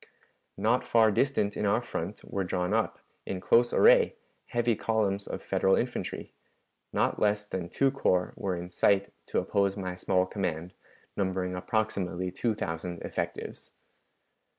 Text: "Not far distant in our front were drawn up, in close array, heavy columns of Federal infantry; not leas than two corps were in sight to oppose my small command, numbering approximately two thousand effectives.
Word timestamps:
"Not 0.57 0.83
far 0.83 1.11
distant 1.11 1.55
in 1.55 1.67
our 1.67 1.83
front 1.83 2.21
were 2.23 2.43
drawn 2.43 2.73
up, 2.73 2.97
in 3.27 3.39
close 3.39 3.71
array, 3.71 4.15
heavy 4.47 4.75
columns 4.75 5.27
of 5.27 5.43
Federal 5.43 5.75
infantry; 5.75 6.33
not 6.91 7.21
leas 7.21 7.45
than 7.45 7.69
two 7.69 7.91
corps 7.91 8.33
were 8.35 8.55
in 8.55 8.71
sight 8.71 9.13
to 9.27 9.37
oppose 9.37 9.77
my 9.77 9.93
small 9.93 10.25
command, 10.25 10.73
numbering 11.15 11.53
approximately 11.53 12.31
two 12.31 12.55
thousand 12.55 13.03
effectives. 13.03 13.73